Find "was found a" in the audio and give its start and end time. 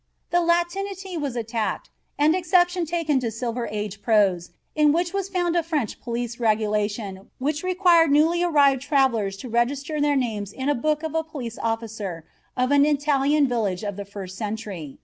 5.13-5.61